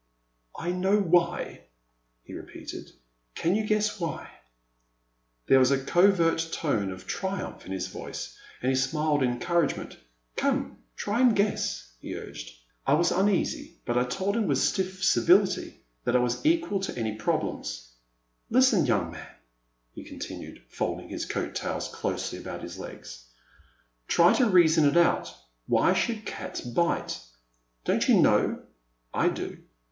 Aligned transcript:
I 0.57 0.71
know 0.71 0.97
why," 0.99 1.61
he 2.23 2.33
repeated; 2.33 2.91
can 3.35 3.53
you 3.53 3.67
guess 3.67 3.99
why?" 3.99 4.31
There 5.45 5.59
was 5.59 5.69
a 5.69 5.77
covert 5.83 6.49
tone 6.51 6.89
of 6.91 7.05
triumph 7.05 7.67
in 7.67 7.71
his 7.71 7.85
voice 7.85 8.35
and 8.63 8.71
he 8.71 8.75
smiled 8.75 9.21
encouragement. 9.21 9.97
Come, 10.37 10.79
try 10.95 11.21
and 11.21 11.35
guess," 11.35 11.87
he 11.99 12.15
urged. 12.17 12.49
I 12.87 12.95
was 12.95 13.11
uneasy, 13.11 13.77
but 13.85 13.95
I 13.95 14.03
told 14.05 14.35
him 14.35 14.47
with 14.47 14.57
stiff 14.57 15.03
civility 15.03 15.83
that 16.03 16.15
I 16.15 16.19
was 16.19 16.43
unequal 16.43 16.79
to 16.79 17.15
problems. 17.19 17.91
Listen, 18.49 18.87
young 18.87 19.11
man," 19.11 19.35
he 19.93 20.03
continued, 20.03 20.63
folding 20.67 21.09
his 21.09 21.27
coat 21.27 21.53
tails 21.53 21.87
closely 21.89 22.39
about 22.39 22.63
his 22.63 22.79
legs— 22.79 23.25
try 24.07 24.33
to 24.33 24.45
The 24.45 24.49
Man 24.49 24.49
at 24.49 24.53
the 24.55 24.59
Next 24.61 24.75
Table. 24.75 24.83
359 24.87 24.87
reason 24.87 24.89
it 24.89 24.97
out; 24.97 25.35
why 25.67 25.93
should 25.93 26.25
cats 26.25 26.61
bite? 26.61 27.19
Don't 27.85 28.09
you 28.09 28.19
know? 28.19 28.63
I 29.13 29.29
do." 29.29 29.59